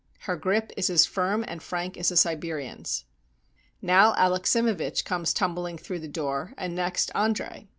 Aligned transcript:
Her 0.21 0.35
grip 0.35 0.71
is 0.75 0.89
as 0.89 1.05
firm 1.05 1.45
and 1.47 1.61
frank 1.61 1.95
as 1.95 2.09
a 2.09 2.17
Siberian's. 2.17 3.05
Now 3.83 4.13
Alexsimevich 4.15 5.05
comes 5.05 5.31
tumbling 5.31 5.77
through 5.77 5.99
the 5.99 6.07
door, 6.07 6.55
and 6.57 6.73
next 6.73 7.11
Andre. 7.13 7.67